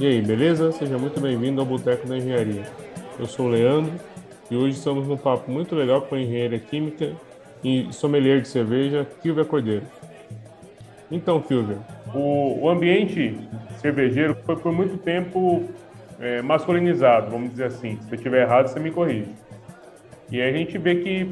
[0.00, 0.72] E aí, beleza?
[0.72, 2.64] Seja muito bem-vindo ao Boteco da Engenharia.
[3.16, 3.92] Eu sou o Leandro
[4.50, 7.12] e hoje estamos num papo muito legal com a engenheira química
[7.62, 9.86] e sommelier de cerveja, Kilvia Cordeiro.
[11.12, 11.78] Então, Kilvia,
[12.12, 13.38] o, o, ambiente
[13.80, 15.64] cervejeiro foi por muito tempo
[16.18, 17.96] é, masculinizado, vamos dizer assim.
[18.02, 19.28] Se eu estiver errado, você me corrige.
[20.28, 21.28] E aí a gente vê que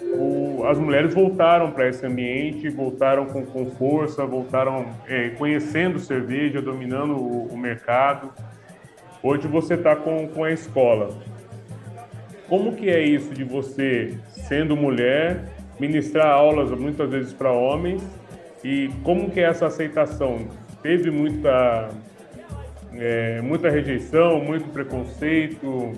[0.00, 6.62] o, as mulheres voltaram para esse ambiente, voltaram com, com força, voltaram é, conhecendo cerveja,
[6.62, 8.32] dominando o, o mercado.
[9.22, 11.10] Hoje você está com, com a escola.
[12.48, 15.44] Como que é isso de você, sendo mulher,
[15.80, 18.02] ministrar aulas muitas vezes para homens
[18.62, 20.46] e como que é essa aceitação?
[20.82, 21.90] Teve muita,
[22.94, 25.92] é, muita rejeição, muito preconceito?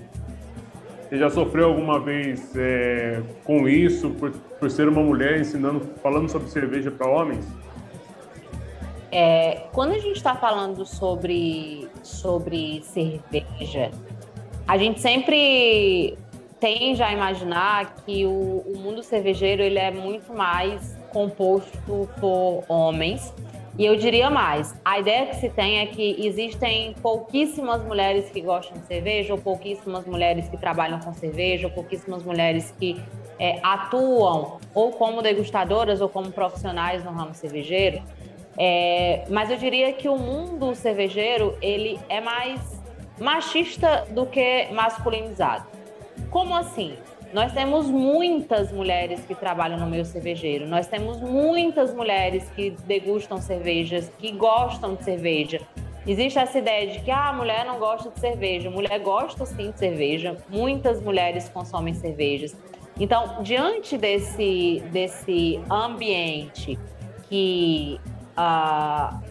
[1.09, 6.29] Você já sofreu alguma vez é, com isso, por, por ser uma mulher ensinando, falando
[6.29, 7.43] sobre cerveja para homens?
[9.11, 13.89] É, quando a gente está falando sobre, sobre cerveja,
[14.67, 16.15] a gente sempre
[16.59, 23.33] tende a imaginar que o, o mundo cervejeiro ele é muito mais composto por homens
[23.79, 28.41] e eu diria mais, a ideia que se tem é que existem pouquíssimas mulheres que
[28.41, 33.01] gostam de cerveja, ou pouquíssimas mulheres que trabalham com cerveja, ou pouquíssimas mulheres que
[33.39, 38.01] é, atuam ou como degustadoras ou como profissionais no ramo cervejeiro.
[38.57, 42.59] É, mas eu diria que o mundo cervejeiro ele é mais
[43.17, 45.65] machista do que masculinizado.
[46.29, 46.97] Como assim?
[47.31, 53.39] Nós temos muitas mulheres que trabalham no meio cervejeiro, nós temos muitas mulheres que degustam
[53.39, 55.61] cervejas, que gostam de cerveja.
[56.07, 58.71] Existe essa ideia de que ah, a mulher não gosta de cerveja.
[58.71, 60.37] Mulher gosta sim de cerveja.
[60.49, 62.55] Muitas mulheres consomem cervejas.
[62.99, 66.79] Então, diante desse, desse ambiente
[67.29, 67.99] que
[68.35, 69.21] ah,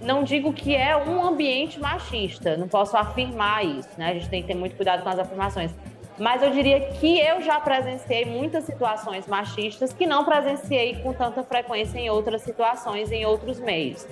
[0.00, 4.10] não digo que é um ambiente machista, não posso afirmar isso, né?
[4.10, 5.74] A gente tem que ter muito cuidado com as afirmações
[6.18, 11.42] mas eu diria que eu já presenciei muitas situações machistas que não presenciei com tanta
[11.42, 14.06] frequência em outras situações, em outros meios.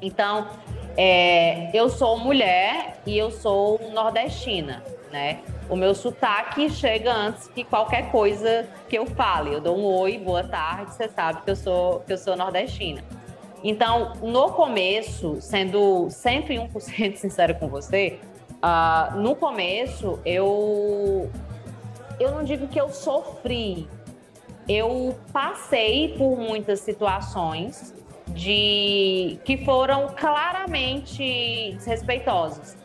[0.00, 0.48] Então,
[0.96, 4.82] é, eu sou mulher e eu sou nordestina,
[5.12, 5.40] né?
[5.68, 9.52] O meu sotaque chega antes que qualquer coisa que eu fale.
[9.52, 13.02] Eu dou um oi, boa tarde, você sabe que eu sou, que eu sou nordestina.
[13.62, 18.20] Então, no começo, sendo 101% sincero com você,
[18.56, 21.30] Uh, no começo, eu,
[22.18, 23.86] eu não digo que eu sofri,
[24.68, 27.94] eu passei por muitas situações
[28.28, 32.76] de que foram claramente desrespeitosas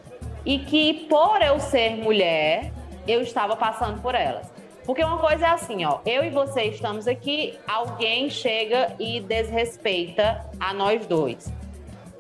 [0.45, 2.71] e que por eu ser mulher
[3.07, 4.51] eu estava passando por elas.
[4.85, 10.45] Porque uma coisa é assim, ó, eu e você estamos aqui, alguém chega e desrespeita
[10.59, 11.51] a nós dois.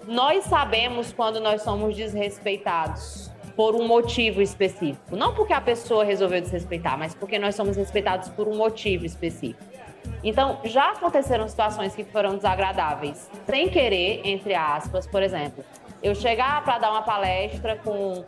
[0.07, 5.15] Nós sabemos quando nós somos desrespeitados por um motivo específico.
[5.15, 9.71] Não porque a pessoa resolveu desrespeitar, mas porque nós somos respeitados por um motivo específico.
[10.23, 15.63] Então, já aconteceram situações que foram desagradáveis, sem querer, entre aspas, por exemplo,
[16.03, 18.23] eu chegar para dar uma palestra com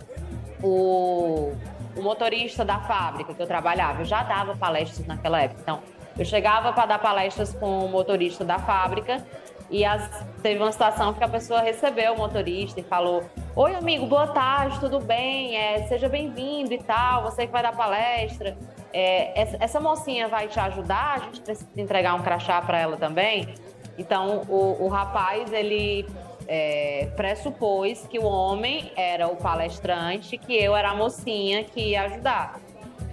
[0.61, 1.53] o,
[1.95, 5.61] o, motorista da fábrica que eu trabalhava, eu já dava palestras naquela época.
[5.61, 5.79] Então,
[6.17, 9.23] eu chegava para dar palestras com o motorista da fábrica
[9.69, 13.23] e as, teve uma situação que a pessoa recebeu o motorista e falou:
[13.55, 15.55] Oi, amigo, boa tarde, tudo bem?
[15.55, 18.57] É, seja bem-vindo e tal, você que vai dar palestra.
[18.91, 21.17] É, essa, essa, mocinha vai te ajudar?
[21.17, 23.53] A gente precisa entregar um crachá para ela também.
[23.95, 26.03] Então, o, o rapaz, ele
[26.47, 32.05] é, pressupôs que o homem era o palestrante, que eu era a mocinha que ia
[32.05, 32.59] ajudar.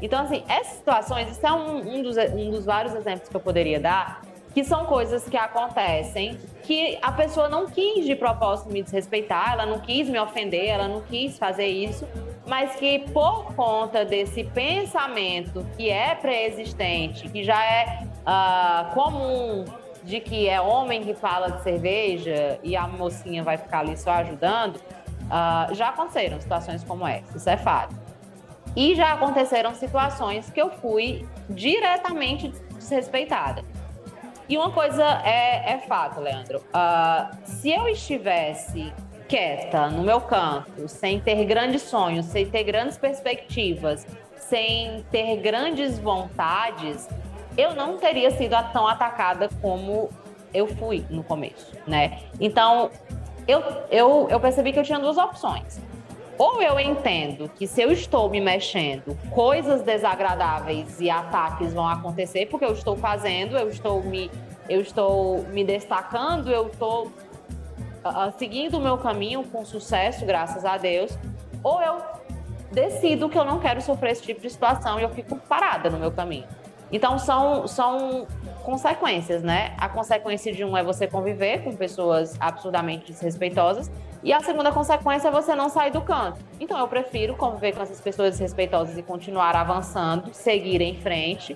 [0.00, 3.40] Então, assim, essas situações, isso é um, um, dos, um dos vários exemplos que eu
[3.42, 4.22] poderia dar,
[4.54, 9.66] que são coisas que acontecem que a pessoa não quis de propósito me desrespeitar, ela
[9.66, 12.06] não quis me ofender, ela não quis fazer isso,
[12.46, 19.64] mas que por conta desse pensamento que é pré-existente, que já é uh, comum
[20.02, 24.12] de que é homem que fala de cerveja e a mocinha vai ficar ali só
[24.12, 27.94] ajudando, uh, já aconteceram situações como essa, isso é fato.
[28.76, 33.64] E já aconteceram situações que eu fui diretamente desrespeitada.
[34.50, 36.58] E uma coisa é, é fato, Leandro.
[36.58, 38.92] Uh, se eu estivesse
[39.28, 44.04] quieta no meu canto, sem ter grandes sonhos, sem ter grandes perspectivas,
[44.34, 47.08] sem ter grandes vontades,
[47.56, 50.10] eu não teria sido tão atacada como
[50.52, 52.18] eu fui no começo, né?
[52.40, 52.90] Então,
[53.46, 55.80] eu, eu, eu percebi que eu tinha duas opções.
[56.40, 62.46] Ou eu entendo que se eu estou me mexendo, coisas desagradáveis e ataques vão acontecer
[62.46, 64.30] porque eu estou fazendo, eu estou me
[64.66, 70.78] eu estou me destacando, eu estou uh, seguindo o meu caminho com sucesso, graças a
[70.78, 71.14] Deus,
[71.62, 71.98] ou eu
[72.72, 75.98] decido que eu não quero sofrer esse tipo de situação e eu fico parada no
[75.98, 76.46] meu caminho.
[76.90, 78.26] Então são, são
[78.62, 79.74] consequências, né?
[79.76, 83.90] A consequência de um é você conviver com pessoas absurdamente desrespeitosas
[84.22, 86.38] e a segunda consequência é você não sair do canto.
[86.58, 91.54] Então eu prefiro conviver com essas pessoas desrespeitosas e continuar avançando, seguir em frente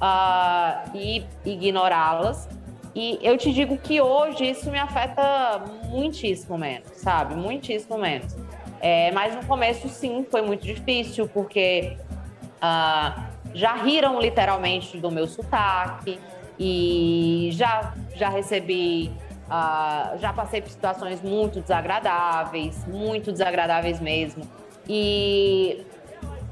[0.00, 2.48] uh, e ignorá-las.
[2.94, 7.36] E eu te digo que hoje isso me afeta muitíssimo menos, sabe?
[7.36, 8.36] Muitíssimo menos.
[8.80, 11.96] É, mas no começo, sim, foi muito difícil, porque
[12.56, 13.22] uh,
[13.54, 16.18] já riram literalmente do meu sotaque
[16.58, 19.12] e já, já recebi,
[19.50, 24.44] uh, já passei por situações muito desagradáveis, muito desagradáveis mesmo.
[24.88, 25.84] E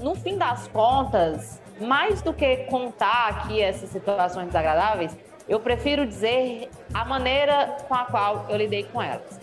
[0.01, 5.17] no fim das contas, mais do que contar aqui essas situações desagradáveis,
[5.49, 9.41] eu prefiro dizer a maneira com a qual eu lidei com elas.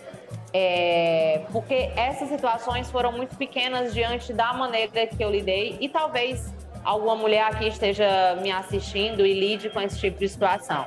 [0.52, 6.54] É, porque essas situações foram muito pequenas diante da maneira que eu lidei e talvez
[6.84, 10.86] alguma mulher aqui esteja me assistindo e lide com esse tipo de situação.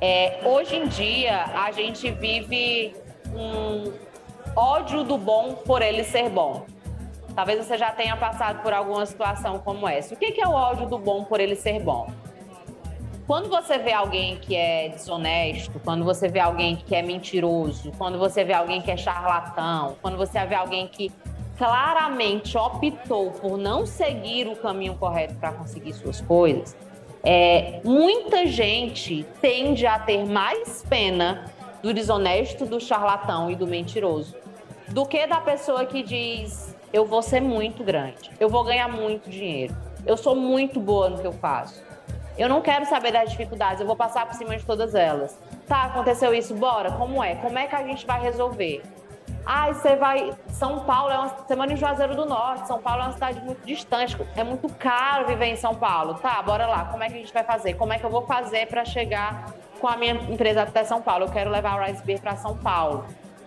[0.00, 2.96] É, hoje em dia, a gente vive
[3.34, 3.92] um
[4.56, 6.64] ódio do bom por ele ser bom.
[7.34, 10.14] Talvez você já tenha passado por alguma situação como essa.
[10.14, 12.10] O que é o ódio do bom por ele ser bom?
[13.26, 18.18] Quando você vê alguém que é desonesto, quando você vê alguém que é mentiroso, quando
[18.18, 21.12] você vê alguém que é charlatão, quando você vê alguém que
[21.56, 26.74] claramente optou por não seguir o caminho correto para conseguir suas coisas,
[27.22, 31.44] é, muita gente tende a ter mais pena
[31.82, 34.40] do desonesto, do charlatão e do mentiroso
[34.90, 39.30] do que da pessoa que diz: eu vou ser muito grande, eu vou ganhar muito
[39.30, 39.74] dinheiro,
[40.04, 41.82] eu sou muito boa no que eu faço.
[42.38, 45.38] Eu não quero saber das dificuldades, eu vou passar por cima de todas elas.
[45.66, 47.34] Tá, aconteceu isso, bora, como é?
[47.34, 48.82] Como é que a gente vai resolver?
[49.44, 50.32] Ah, você vai.
[50.48, 52.66] São Paulo é uma semana em Juazeiro do Norte.
[52.66, 54.16] São Paulo é uma cidade muito distante.
[54.36, 56.14] É muito caro viver em São Paulo.
[56.14, 56.84] Tá, bora lá.
[56.86, 57.74] Como é que a gente vai fazer?
[57.74, 61.24] Como é que eu vou fazer para chegar com a minha empresa até São Paulo?
[61.24, 63.06] Eu quero levar o Rice Beer para São Paulo.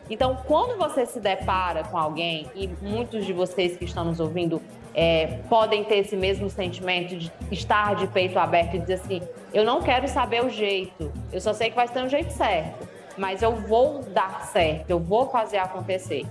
[0.09, 4.61] Então, quando você se depara com alguém, e muitos de vocês que estão nos ouvindo
[4.93, 9.21] é, podem ter esse mesmo sentimento de estar de peito aberto e dizer assim:
[9.53, 12.87] eu não quero saber o jeito, eu só sei que vai ter um jeito certo,
[13.17, 16.25] mas eu vou dar certo, eu vou fazer acontecer.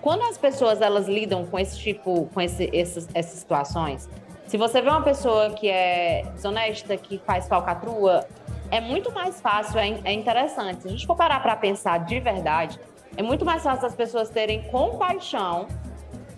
[0.00, 4.08] Quando as pessoas elas lidam com esse tipo, com esse, essas, essas situações,
[4.46, 8.26] se você vê uma pessoa que é desonesta, que faz falcatrua,
[8.70, 10.82] é muito mais fácil, é, é interessante.
[10.82, 12.78] Se a gente for parar para pensar de verdade,
[13.16, 15.66] é muito mais fácil as pessoas terem compaixão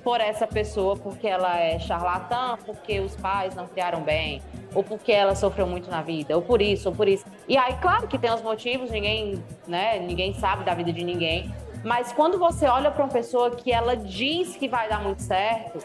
[0.03, 4.41] por essa pessoa porque ela é charlatã, porque os pais não criaram bem,
[4.75, 7.25] ou porque ela sofreu muito na vida, ou por isso, ou por isso.
[7.51, 11.53] E aí, claro que tem os motivos, ninguém, né, ninguém sabe da vida de ninguém,
[11.83, 15.85] mas quando você olha para uma pessoa que ela diz que vai dar muito certo,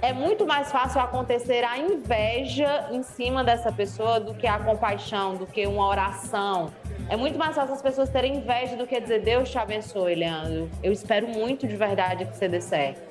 [0.00, 5.34] é muito mais fácil acontecer a inveja em cima dessa pessoa do que a compaixão,
[5.34, 6.72] do que uma oração.
[7.10, 10.70] É muito mais fácil as pessoas terem inveja do que dizer Deus te abençoe, Leandro.
[10.82, 13.02] Eu espero muito de verdade que você dê certo.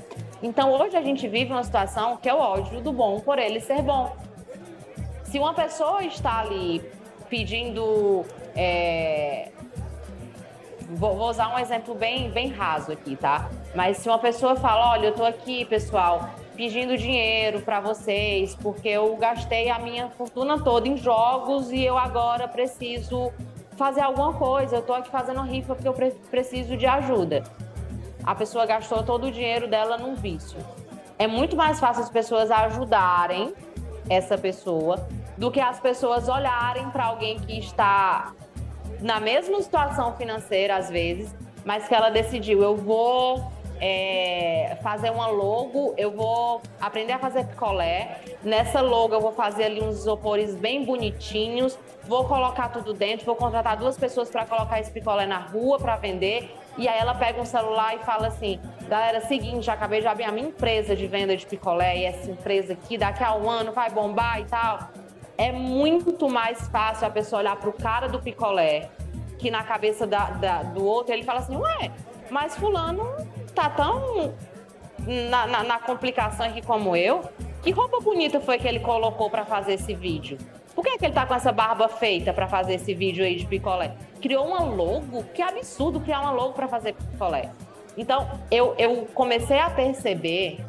[0.42, 3.60] Então hoje a gente vive uma situação que é o ódio do bom por ele
[3.60, 4.16] ser bom.
[5.26, 6.82] Se uma pessoa está ali
[7.34, 8.24] pedindo.
[8.56, 9.50] É...
[10.92, 13.50] Vou, vou, usar um exemplo bem, bem raso aqui, tá?
[13.74, 18.90] Mas se uma pessoa fala: Olha, eu tô aqui, pessoal, pedindo dinheiro para vocês, porque
[18.90, 23.34] eu gastei a minha fortuna toda em jogos e eu agora preciso
[23.76, 24.76] fazer alguma coisa.
[24.76, 27.42] Eu tô aqui fazendo rifa porque eu pre preciso de ajuda.
[28.24, 30.60] A pessoa gastou todo o dinheiro dela num vício.
[31.18, 33.56] É muito mais fácil as pessoas ajudarem
[34.08, 38.34] essa pessoa do que as pessoas olharem para alguém que está
[39.00, 41.34] na mesma situação financeira às vezes,
[41.66, 43.52] mas que ela decidiu eu vou
[43.86, 48.18] é, fazer uma logo, eu vou aprender a fazer picolé.
[48.42, 53.36] Nessa logo eu vou fazer ali uns isopores bem bonitinhos, vou colocar tudo dentro, vou
[53.36, 56.56] contratar duas pessoas para colocar esse picolé na rua para vender.
[56.78, 60.24] E aí ela pega um celular e fala assim: galera, seguinte, já acabei de abrir
[60.24, 63.74] a minha empresa de venda de picolé e essa empresa aqui daqui a um ano
[63.74, 64.80] vai bombar e tal.
[65.44, 68.90] É muito mais fácil a pessoa olhar para o cara do picolé
[69.38, 71.92] que na cabeça da, da, do outro ele fala assim: ué,
[72.30, 73.04] mas fulano
[73.54, 74.34] tá tão
[75.30, 77.30] na, na, na complicação aqui como eu.
[77.62, 80.38] Que roupa bonita foi que ele colocou para fazer esse vídeo?
[80.74, 83.46] Por que, que ele tá com essa barba feita para fazer esse vídeo aí de
[83.46, 83.96] picolé?
[84.22, 85.26] Criou uma logo?
[85.34, 87.52] Que absurdo criar uma logo para fazer picolé.
[87.98, 90.66] Então, eu, eu comecei a perceber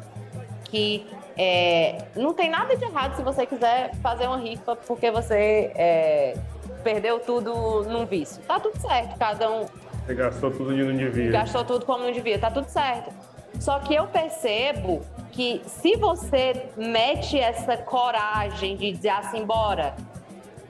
[0.65, 5.71] que é, não tem nada de errado se você quiser fazer uma rifa porque você
[5.75, 6.37] é,
[6.83, 8.41] perdeu tudo num vício.
[8.43, 9.65] Tá tudo certo, cada um
[10.05, 11.31] Você gastou tudo onde não devia.
[11.31, 13.11] Gastou tudo como não devia, tá tudo certo.
[13.59, 15.01] Só que eu percebo
[15.31, 19.95] que se você mete essa coragem de dizer assim, bora,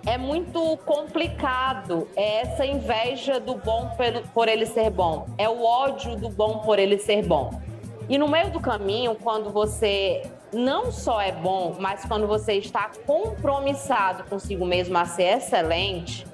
[0.05, 2.07] é muito complicado.
[2.15, 3.91] É essa inveja do bom
[4.33, 5.27] por ele ser bom.
[5.37, 7.59] É o ódio do bom por ele ser bom.
[8.07, 10.23] E no meio do caminho, quando você
[10.55, 16.25] não só é bom, mas quando você está compromissado consigo mesmo a ser excelente,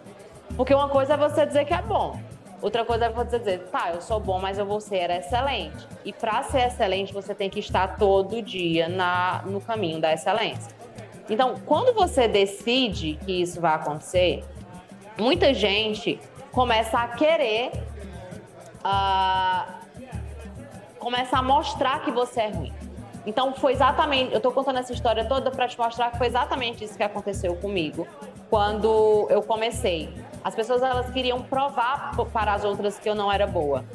[0.55, 2.19] porque uma coisa é você dizer que é bom,
[2.61, 5.87] outra coisa é você dizer, tá, eu sou bom, mas eu vou ser excelente.
[6.05, 10.71] E para ser excelente, você tem que estar todo dia na, no caminho da excelência.
[11.27, 14.43] Então, quando você decide que isso vai acontecer,
[15.17, 16.19] muita gente
[16.51, 17.71] começa a querer.
[18.83, 19.81] Uh,
[20.99, 22.73] começa a mostrar que você é ruim.
[23.25, 26.83] Então foi exatamente, eu estou contando essa história toda para te mostrar que foi exatamente
[26.83, 28.07] isso que aconteceu comigo
[28.49, 30.09] quando eu comecei.
[30.43, 33.85] As pessoas elas queriam provar para as outras que eu não era boa.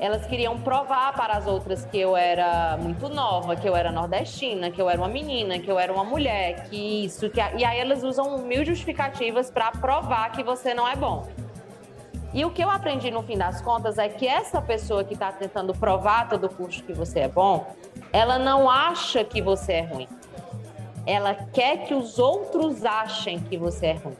[0.00, 4.68] Elas queriam provar para as outras que eu era muito nova, que eu era nordestina,
[4.68, 7.78] que eu era uma menina, que eu era uma mulher, que isso, que e aí
[7.78, 11.28] elas usam mil justificativas para provar que você não é bom.
[12.34, 15.30] E o que eu aprendi no fim das contas é que essa pessoa que está
[15.30, 17.66] tentando provar todo curso que você é bom,
[18.12, 20.08] ela não acha que você é ruim.
[21.06, 24.16] Ela quer que os outros achem que você é ruim.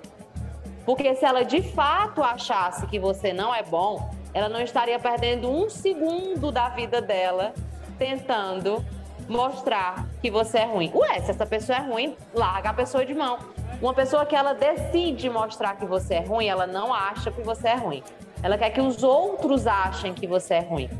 [0.84, 5.50] Porque se ela de fato achasse que você não é bom, ela não estaria perdendo
[5.50, 7.54] um segundo da vida dela
[7.98, 8.84] tentando
[9.32, 10.92] mostrar que você é ruim.
[10.94, 13.38] Ué, se essa pessoa é ruim, larga a pessoa de mão.
[13.80, 17.68] Uma pessoa que ela decide mostrar que você é ruim, ela não acha que você
[17.68, 18.02] é ruim.
[18.42, 20.90] Ela quer que os outros achem que você é ruim.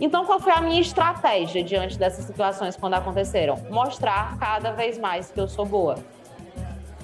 [0.00, 3.56] Então, qual foi a minha estratégia diante dessas situações quando aconteceram?
[3.70, 5.96] Mostrar cada vez mais que eu sou boa.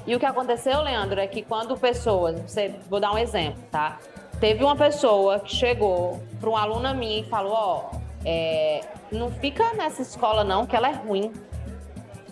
[0.07, 3.99] E o que aconteceu, Leandro, é que quando pessoas, você, vou dar um exemplo, tá?
[4.41, 9.31] Teve uma pessoa que chegou para uma aluna minha e falou: Ó, oh, é, não
[9.31, 11.33] fica nessa escola não, que ela é ruim.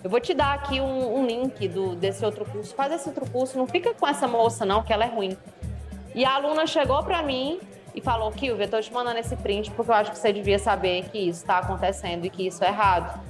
[0.02, 2.74] Eu vou te dar aqui um, um link do, desse outro curso.
[2.74, 5.36] Faz esse outro curso, não fica com essa moça, não, que ela é ruim.
[6.14, 7.60] E a aluna chegou para mim
[7.94, 10.58] e falou: Kilvia, eu tô te mandando esse print porque eu acho que você devia
[10.58, 13.20] saber que isso está acontecendo e que isso é errado.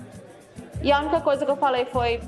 [0.82, 2.20] E a única coisa que eu falei foi: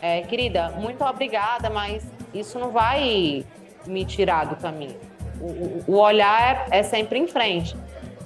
[0.00, 3.44] é, querida, muito obrigada, mas isso não vai
[3.86, 4.96] me tirar do caminho.
[5.40, 7.76] O, o olhar é, é sempre em frente.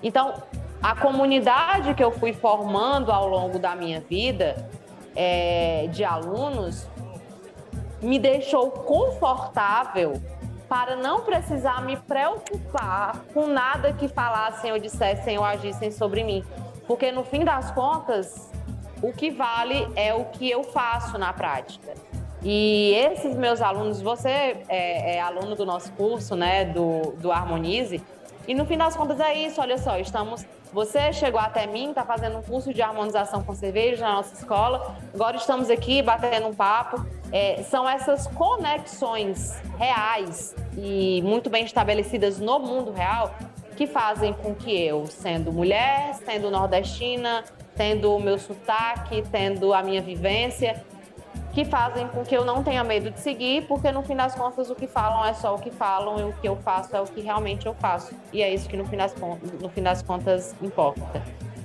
[0.02, 0.34] Então,
[0.83, 4.68] a comunidade que eu fui formando ao longo da minha vida
[5.14, 6.87] é, de alunos
[8.02, 10.21] me deixou confortável
[10.68, 16.45] para não precisar me preocupar com nada que falassem ou dissessem ou agissem sobre mim.
[16.87, 18.50] Porque no fim das contas,
[19.02, 21.95] o que vale é o que eu faço na prática.
[22.42, 24.28] E esses meus alunos, você
[24.68, 28.02] é, é aluno do nosso curso, né, do, do Harmonize,
[28.47, 32.04] e no fim das contas é isso, olha só, estamos você chegou até mim, está
[32.04, 34.95] fazendo um curso de harmonização com cerveja na nossa escola.
[35.14, 37.02] Agora estamos aqui batendo um papo.
[37.33, 43.35] É, são essas conexões reais e muito bem estabelecidas no mundo real
[43.75, 47.42] que fazem com que eu, sendo mulher, sendo nordestina,
[47.75, 50.85] tendo o meu sotaque, tendo a minha vivência,
[51.56, 54.68] que fazem com que eu não tenha medo de seguir, porque no fim das contas
[54.68, 57.04] o que falam é só o que falam e o que eu faço é o
[57.04, 58.14] que realmente eu faço.
[58.30, 59.14] E é isso que no fim das
[59.58, 61.22] no fim das contas importa.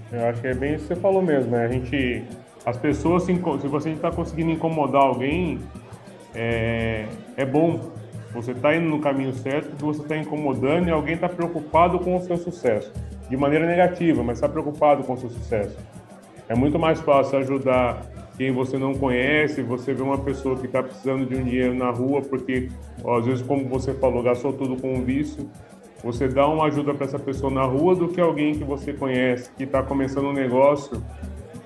[0.09, 1.65] Eu acho que é bem isso que você falou mesmo, né?
[1.65, 2.23] A gente,
[2.65, 5.59] as pessoas, se, se você está conseguindo incomodar alguém,
[6.33, 7.05] é,
[7.35, 7.91] é bom.
[8.33, 12.15] Você está indo no caminho certo, porque você está incomodando e alguém está preocupado com
[12.15, 12.93] o seu sucesso.
[13.29, 15.77] De maneira negativa, mas está preocupado com o seu sucesso.
[16.47, 18.01] É muito mais fácil ajudar
[18.41, 21.91] quem você não conhece, você vê uma pessoa que está precisando de um dinheiro na
[21.91, 22.69] rua, porque
[23.05, 25.47] às vezes, como você falou, gastou tudo com um vício,
[26.03, 29.51] você dá uma ajuda para essa pessoa na rua do que alguém que você conhece,
[29.55, 31.03] que está começando um negócio,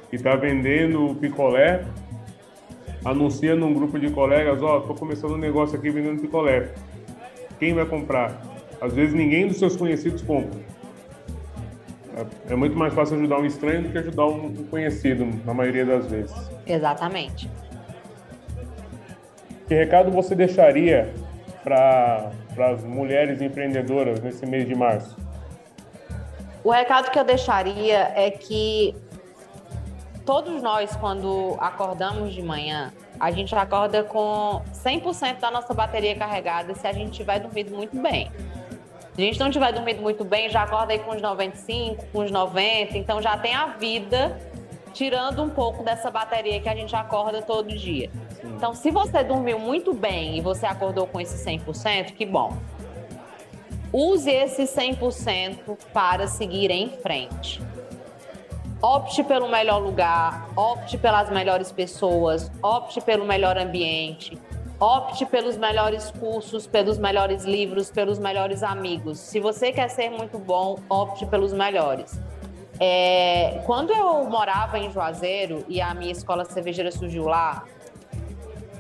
[0.10, 1.86] que está vendendo picolé,
[3.06, 6.74] anuncia num grupo de colegas, ó, oh, estou começando um negócio aqui vendendo picolé.
[7.58, 8.42] Quem vai comprar?
[8.82, 10.60] Às vezes ninguém dos seus conhecidos compra.
[12.16, 15.86] É, é muito mais fácil ajudar um estranho do que ajudar um conhecido, na maioria
[15.86, 16.36] das vezes.
[16.66, 17.50] Exatamente.
[19.68, 21.14] Que recado você deixaria
[21.64, 25.18] para as mulheres empreendedoras nesse mês de março?
[26.64, 28.96] O recado que eu deixaria é que
[30.26, 36.74] todos nós, quando acordamos de manhã, a gente acorda com 100% da nossa bateria carregada
[36.76, 38.32] se a gente tiver dormido muito bem.
[39.16, 42.20] Se a gente não tiver dormido muito bem, já acorda aí com uns 95, com
[42.20, 44.38] uns 90, então já tem a vida
[44.94, 48.12] tirando um pouco dessa bateria que a gente acorda todo dia.
[48.42, 48.56] Sim.
[48.58, 52.58] Então, se você dormiu muito bem e você acordou com esse 100%, que bom.
[53.94, 57.62] use esse 100% para seguir em frente.
[58.82, 64.38] Opte pelo melhor lugar, opte pelas melhores pessoas, opte pelo melhor ambiente,
[64.80, 69.20] opte pelos melhores cursos, pelos melhores livros, pelos melhores amigos.
[69.20, 72.20] Se você quer ser muito bom, opte pelos melhores.
[72.80, 77.64] É, quando eu morava em Juazeiro e a minha escola cervejeira surgiu lá,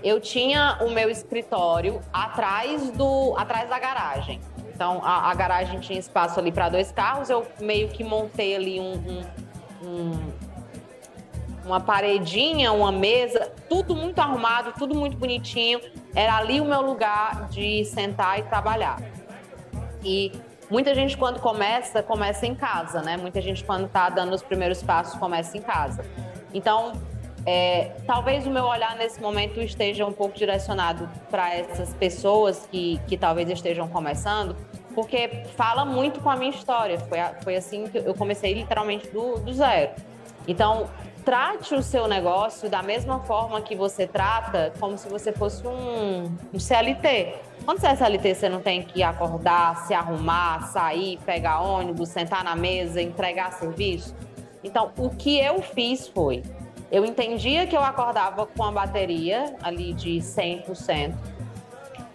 [0.04, 4.42] eu tinha o meu escritório atrás do atrás da garagem.
[4.74, 7.30] Então a, a garagem tinha espaço ali para dois carros.
[7.30, 9.24] Eu meio que montei ali um, um,
[9.88, 10.34] um,
[11.66, 15.82] uma paredinha, uma mesa, tudo muito arrumado, tudo muito bonitinho.
[16.14, 19.02] Era ali o meu lugar de sentar e trabalhar.
[20.04, 20.32] E
[20.70, 23.18] muita gente quando começa, começa em casa, né?
[23.18, 26.06] Muita gente quando está dando os primeiros passos começa em casa.
[26.54, 26.94] Então
[27.46, 33.00] é, talvez o meu olhar nesse momento esteja um pouco direcionado para essas pessoas que,
[33.08, 34.56] que talvez estejam começando,
[34.96, 36.98] porque fala muito com a minha história.
[37.00, 39.92] Foi, foi assim que eu comecei literalmente do, do zero.
[40.48, 40.90] Então,
[41.26, 46.32] trate o seu negócio da mesma forma que você trata, como se você fosse um,
[46.54, 47.34] um CLT.
[47.66, 52.44] Quando você é CLT, você não tem que acordar, se arrumar, sair, pegar ônibus, sentar
[52.44, 54.16] na mesa, entregar serviço.
[54.64, 56.44] Então, o que eu fiz foi
[56.92, 61.14] eu entendia que eu acordava com a bateria ali de 100%.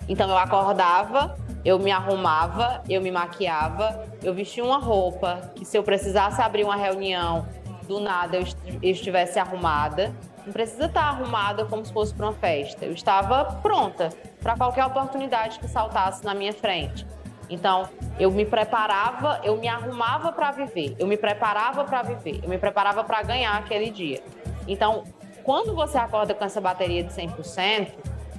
[0.09, 5.77] Então eu acordava, eu me arrumava, eu me maquiava, eu vestia uma roupa que se
[5.77, 7.47] eu precisasse abrir uma reunião,
[7.91, 8.45] do nada eu
[8.81, 10.15] estivesse arrumada.
[10.47, 12.87] Não precisa estar arrumada como se fosse para uma festa.
[12.87, 17.05] Eu estava pronta para qualquer oportunidade que saltasse na minha frente.
[17.51, 22.49] Então, eu me preparava, eu me arrumava para viver, eu me preparava para viver, eu
[22.49, 24.23] me preparava para ganhar aquele dia.
[24.69, 25.03] Então,
[25.43, 27.89] quando você acorda com essa bateria de 100%,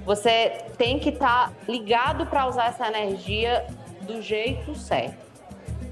[0.06, 3.66] você tem que estar tá ligado para usar essa energia
[4.00, 5.30] do jeito certo.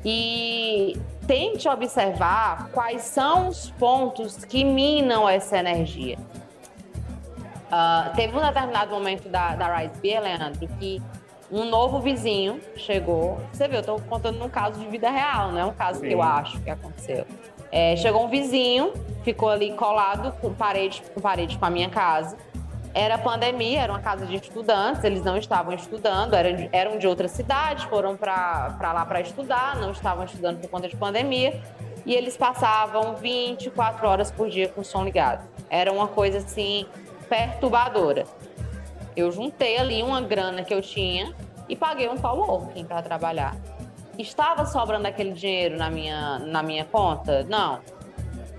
[0.02, 0.96] E
[1.30, 6.18] tente observar quais são os pontos que minam essa energia.
[7.70, 11.00] Uh, teve um determinado momento da, da Rise Beer, Leandro, que
[11.48, 13.38] um novo vizinho chegou.
[13.52, 16.08] Você viu, eu estou contando um caso de vida real, não é um caso Sim.
[16.08, 17.24] que eu acho que aconteceu.
[17.70, 22.36] É, chegou um vizinho, ficou ali colado com parede com parede com a minha casa.
[22.92, 27.28] Era pandemia, era uma casa de estudantes, eles não estavam estudando, eram, eram de outra
[27.28, 31.60] cidade, foram para lá para estudar, não estavam estudando por conta de pandemia,
[32.04, 35.46] e eles passavam 24 horas por dia com o som ligado.
[35.68, 36.86] Era uma coisa assim
[37.28, 38.24] perturbadora.
[39.14, 41.32] Eu juntei ali uma grana que eu tinha
[41.68, 43.56] e paguei um coworking para trabalhar.
[44.18, 47.44] Estava sobrando aquele dinheiro na minha, na minha conta?
[47.44, 47.78] Não.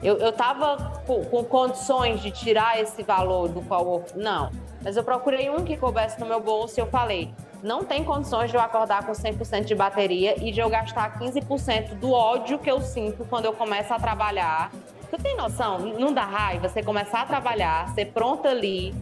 [0.04, 4.50] Eu estava com, com, condições de tirar esse valor do qual Não.
[4.84, 8.50] Mas eu procurei um que coubesse no meu bolso e eu falei: não tem condições
[8.50, 12.70] de eu acordar com 100% de bateria e de eu gastar 15% do ódio que
[12.70, 14.72] eu sinto quando eu começo a trabalhar.
[15.02, 15.78] Você tem noção?
[15.78, 18.96] Não dá raiva você começar a trabalhar, ser pronta ali,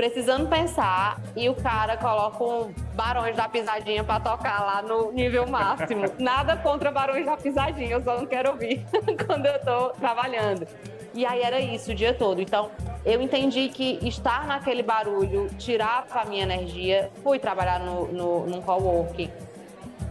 [0.00, 5.46] precisando pensar e o cara coloca um Barões da Pisadinha para tocar lá no nível
[5.46, 6.06] máximo.
[6.18, 8.82] Nada contra Barões da Pisadinha, eu só não quero ouvir
[9.26, 10.66] quando eu tô trabalhando.
[11.12, 12.40] E aí era isso o dia todo.
[12.40, 12.70] Então,
[13.04, 17.10] eu entendi que estar naquele barulho tirava a minha energia.
[17.22, 19.30] Fui trabalhar no, no, num coworking.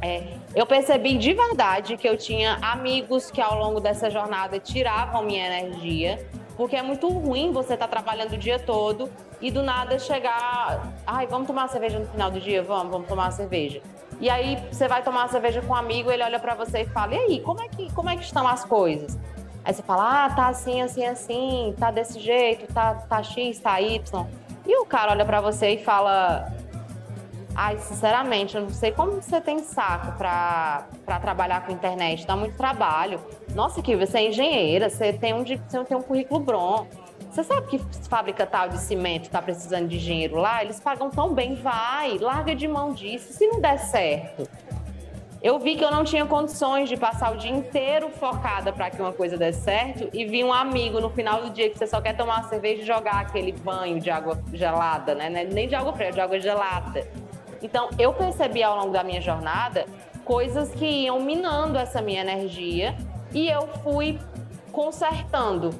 [0.04, 0.22] É,
[0.54, 5.48] eu percebi de verdade que eu tinha amigos que ao longo dessa jornada tiravam minha
[5.48, 6.20] energia
[6.60, 10.92] porque é muito ruim você estar tá trabalhando o dia todo e do nada chegar.
[11.08, 12.62] Ai, vamos tomar uma cerveja no final do dia?
[12.62, 13.82] Vamos, vamos tomar uma cerveja.
[14.20, 16.86] E aí você vai tomar uma cerveja com um amigo, ele olha para você e
[16.86, 19.18] fala: E aí, como é, que, como é que estão as coisas?
[19.64, 23.80] Aí você fala: Ah, tá assim, assim, assim, tá desse jeito, tá, tá X, tá
[23.80, 24.28] Y.
[24.68, 26.52] E o cara olha para você e fala:
[27.56, 30.86] Ai, sinceramente, eu não sei como você tem saco para
[31.22, 33.20] trabalhar com internet, dá muito trabalho.
[33.54, 36.88] Nossa, que você é engenheira, você tem um, você tem um currículo bom.
[37.30, 40.64] Você sabe que fábrica tal de cimento está precisando de engenheiro lá?
[40.64, 43.34] Eles pagam tão bem, vai, larga de mão disso.
[43.34, 44.50] Se não der certo,
[45.42, 49.02] eu vi que eu não tinha condições de passar o dia inteiro focada para que
[49.02, 52.02] uma coisa desse certo e vi um amigo no final do dia que você só
[52.02, 55.30] quer tomar uma cerveja e jogar aquele banho de água gelada, né?
[55.30, 57.08] Nem de água fria, de água gelada.
[57.62, 59.86] Então, eu percebi ao longo da minha jornada
[60.24, 62.96] coisas que iam minando essa minha energia
[63.34, 64.20] e eu fui
[64.72, 65.74] consertando.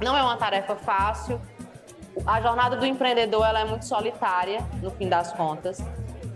[0.00, 1.40] Não é uma tarefa fácil.
[2.26, 5.78] A jornada do empreendedor ela é muito solitária, no fim das contas.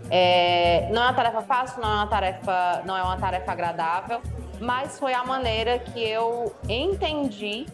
[0.09, 4.21] É, não é uma tarefa fácil, não é uma tarefa, não é uma tarefa agradável,
[4.59, 7.65] mas foi a maneira que eu entendi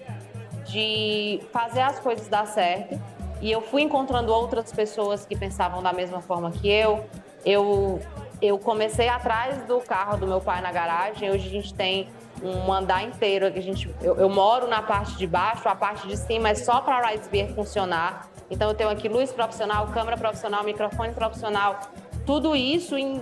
[0.66, 3.00] de fazer as coisas dar certo
[3.42, 7.06] e eu fui encontrando outras pessoas que pensavam da mesma forma que eu.
[7.46, 8.00] Eu
[8.42, 11.30] eu comecei atrás do carro do meu pai na garagem.
[11.30, 12.08] Hoje a gente tem
[12.42, 13.90] um andar inteiro que a gente.
[14.02, 17.10] Eu, eu, moro na parte de baixo, a parte de cima é só para a
[17.10, 18.28] Rise Beer funcionar.
[18.50, 21.80] Então eu tenho aqui luz profissional, câmera profissional, microfone profissional.
[22.26, 23.22] Tudo isso em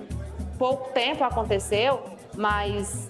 [0.57, 3.07] pouco tempo aconteceu, mas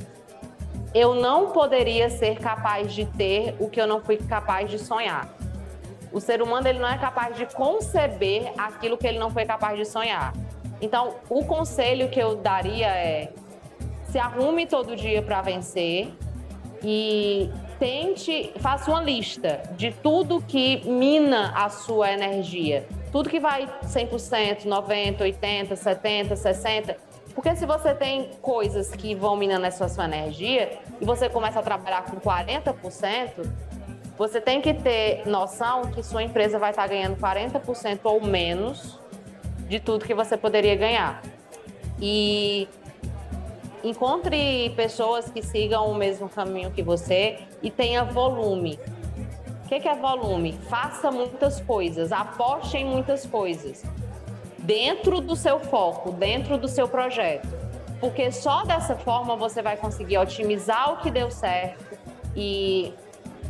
[0.94, 5.35] eu não poderia ser capaz de ter o que eu não fui capaz de sonhar.
[6.16, 9.78] O ser humano ele não é capaz de conceber aquilo que ele não foi capaz
[9.78, 10.34] de sonhar.
[10.80, 13.34] Então, o conselho que eu daria é:
[14.10, 16.14] se arrume todo dia para vencer
[16.82, 22.88] e tente, faça uma lista de tudo que mina a sua energia.
[23.12, 26.98] Tudo que vai 100%, 90, 80, 70, 60.
[27.34, 31.62] Porque se você tem coisas que vão minando essa sua energia e você começa a
[31.62, 33.52] trabalhar com 40%,
[34.18, 39.00] você tem que ter noção que sua empresa vai estar ganhando 40% ou menos
[39.68, 41.22] de tudo que você poderia ganhar.
[42.00, 42.68] E
[43.84, 48.80] encontre pessoas que sigam o mesmo caminho que você e tenha volume.
[49.64, 50.54] O que, é volume?
[50.70, 53.84] Faça muitas coisas, aposte em muitas coisas
[54.60, 57.48] dentro do seu foco, dentro do seu projeto.
[58.00, 61.98] Porque só dessa forma você vai conseguir otimizar o que deu certo
[62.36, 62.94] e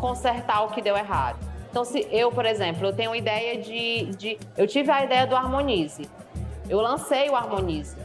[0.06, 1.40] consertar o que deu errado.
[1.72, 4.38] Então, se eu, por exemplo, eu tenho uma ideia de, de.
[4.56, 6.08] Eu tive a ideia do Harmonize.
[6.70, 7.98] Eu lancei o Harmonize.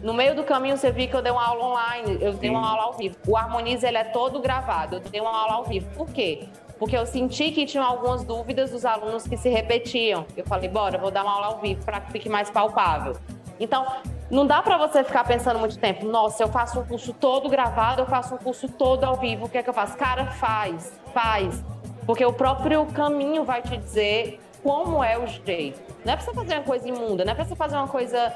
[0.00, 2.70] No meio do caminho, você viu que eu dei uma aula online, eu dei uma
[2.70, 3.16] aula ao vivo.
[3.26, 5.86] O Harmonize, ele é todo gravado, eu dei uma aula ao vivo.
[5.96, 6.48] Por quê?
[6.78, 10.26] Porque eu senti que tinham algumas dúvidas dos alunos que se repetiam.
[10.36, 13.16] Eu falei, bora, vou dar uma aula ao vivo para que fique mais palpável.
[13.58, 13.86] Então,
[14.34, 18.02] não dá para você ficar pensando muito tempo, nossa, eu faço um curso todo gravado,
[18.02, 19.96] eu faço um curso todo ao vivo, o que é que eu faço?
[19.96, 21.64] Cara, faz, faz.
[22.04, 25.80] Porque o próprio caminho vai te dizer como é o jeito.
[26.04, 28.34] Não é para você fazer uma coisa imunda, não é para você fazer uma coisa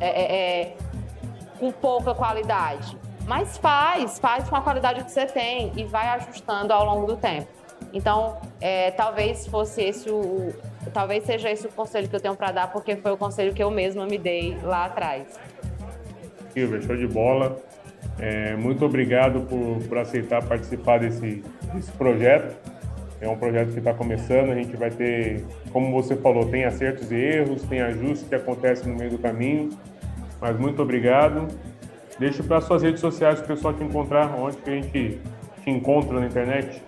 [0.00, 0.76] é, é, é,
[1.58, 2.98] com pouca qualidade.
[3.26, 7.16] Mas faz, faz com a qualidade que você tem e vai ajustando ao longo do
[7.16, 7.48] tempo.
[7.92, 10.54] Então, é, talvez fosse esse o,
[10.90, 13.62] talvez seja esse o conselho que eu tenho para dar, porque foi o conselho que
[13.62, 15.38] eu mesma me dei lá atrás.
[16.52, 17.56] Silvia, show de bola.
[18.18, 22.56] É, muito obrigado por, por aceitar participar desse, desse projeto.
[23.20, 27.10] É um projeto que está começando, a gente vai ter, como você falou, tem acertos
[27.10, 29.70] e erros, tem ajustes que acontecem no meio do caminho.
[30.40, 31.48] Mas muito obrigado.
[32.18, 35.20] Deixa para suas redes sociais o pessoal te encontrar, onde que a gente
[35.62, 36.82] te encontra na internet.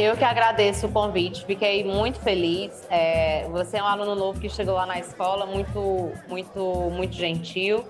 [0.00, 2.86] Eu que agradeço o convite, fiquei muito feliz.
[2.88, 7.84] É, você é um aluno novo que chegou lá na escola, muito, muito, muito gentil.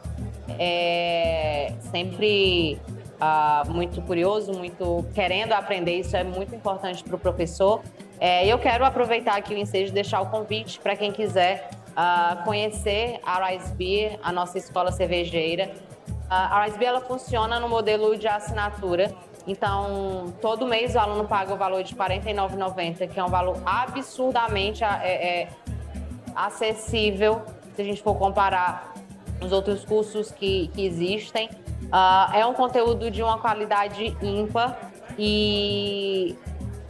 [0.58, 2.80] É, sempre
[3.20, 7.80] uh, muito curioso, muito querendo aprender, isso é muito importante para o professor.
[8.18, 12.42] É, eu quero aproveitar aqui o ensejo e deixar o convite para quem quiser uh,
[12.42, 15.70] conhecer a Rise Beer, a nossa escola cervejeira.
[16.08, 19.14] Uh, a Rise Beer ela funciona no modelo de assinatura,
[19.50, 23.60] então todo mês o aluno paga o valor de R$ 49,90, que é um valor
[23.66, 25.48] absurdamente é, é,
[26.34, 27.42] acessível
[27.74, 28.94] se a gente for comparar
[29.40, 31.48] os outros cursos que, que existem.
[31.84, 34.78] Uh, é um conteúdo de uma qualidade ímpar
[35.18, 36.36] e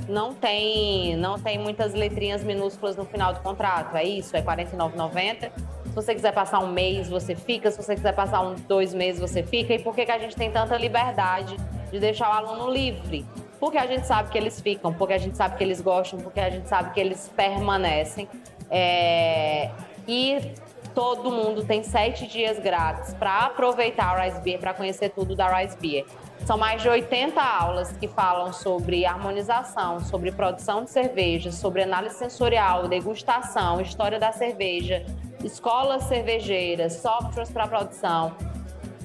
[0.09, 3.97] não tem, não tem muitas letrinhas minúsculas no final do contrato.
[3.97, 5.51] É isso, é R$ 49,90.
[5.87, 7.71] Se você quiser passar um mês, você fica.
[7.71, 9.75] Se você quiser passar um, dois meses, você fica.
[9.75, 11.57] E por que, que a gente tem tanta liberdade
[11.91, 13.25] de deixar o aluno livre?
[13.59, 16.41] Porque a gente sabe que eles ficam, porque a gente sabe que eles gostam, porque
[16.41, 18.29] a gente sabe que eles permanecem.
[18.71, 19.71] É...
[20.09, 20.55] E
[20.95, 25.49] todo mundo tem sete dias grátis para aproveitar o Rise Beer, para conhecer tudo da
[25.55, 26.05] Rise Beer.
[26.47, 32.17] São mais de 80 aulas que falam sobre harmonização, sobre produção de cerveja, sobre análise
[32.17, 35.05] sensorial, degustação, história da cerveja,
[35.45, 38.35] escolas cervejeiras, softwares para produção.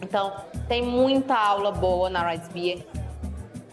[0.02, 0.34] Então,
[0.68, 2.86] tem muita aula boa na Rise Beer.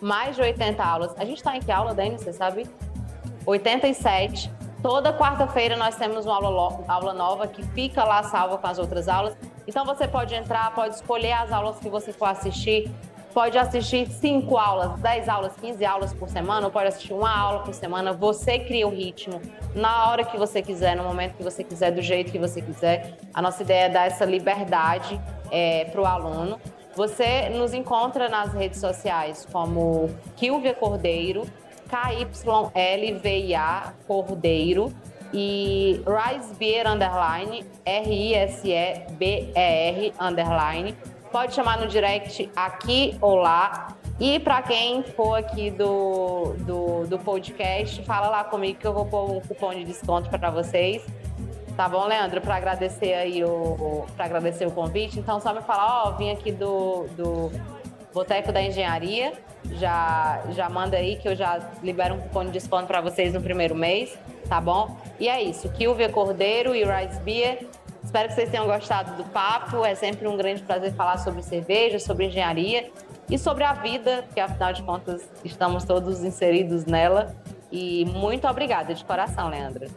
[0.01, 1.15] Mais de 80 aulas.
[1.19, 2.19] A gente está em que aula, Dani?
[2.19, 2.67] Você sabe?
[3.47, 4.51] 87.
[4.83, 9.09] Toda quarta-feira nós temos uma aula, aula nova que fica lá salva com as outras
[9.09, 9.37] aulas.
[9.67, 12.91] Então você pode entrar, pode escolher as aulas que você for assistir.
[13.33, 17.61] Pode assistir 5 aulas, 10 aulas, 15 aulas por semana, ou pode assistir uma aula
[17.61, 18.13] por semana.
[18.13, 19.41] Você cria o ritmo
[19.75, 23.17] na hora que você quiser, no momento que você quiser, do jeito que você quiser.
[23.33, 25.19] A nossa ideia é dar essa liberdade
[25.53, 26.59] é, para o aluno.
[26.97, 31.47] Você nos encontra nas redes sociais como Kilvia Cordeiro,
[32.75, 34.93] KYLVIA Cordeiro
[35.33, 38.55] e Rise Beer underline, R-I-S-E-B-E-R
[40.21, 40.97] underline.
[41.31, 43.97] Pode chamar no direct aqui ou lá.
[44.21, 49.07] E para quem for aqui do, do, do, podcast, fala lá comigo que eu vou
[49.07, 51.03] pôr um cupom de desconto para vocês.
[51.83, 52.41] Tá bom, Leandro?
[52.41, 56.53] Para agradecer aí o para agradecer o convite, então só me falar, ó, vim aqui
[56.53, 57.51] do, do
[58.15, 59.33] Boteco da Engenharia,
[59.81, 63.43] já já manda aí que eu já libero um cupom de desconto para vocês no
[63.43, 64.17] primeiro mês,
[64.49, 64.97] tá bom?
[65.19, 67.67] E é isso, Kilvia Cordeiro e Rice Beer.
[68.05, 69.85] Espero que vocês tenham gostado do papo.
[69.85, 72.93] É sempre um grande prazer falar sobre cerveja, sobre engenharia
[73.29, 77.35] e sobre a vida, porque afinal de contas estamos todos inseridos nela.
[77.73, 79.91] E muito obrigada de coração, Leandro.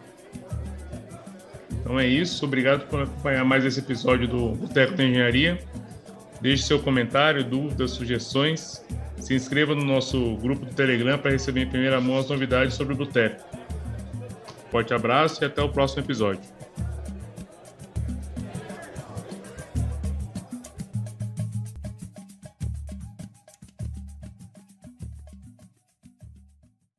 [1.85, 2.43] Então é isso.
[2.43, 5.59] Obrigado por acompanhar mais esse episódio do Boteco da Engenharia.
[6.41, 8.83] Deixe seu comentário, dúvidas, sugestões.
[9.19, 12.95] Se inscreva no nosso grupo do Telegram para receber em primeira mão as novidades sobre
[12.95, 13.39] o Boteco.
[14.71, 16.54] Forte abraço e até o próximo episódio.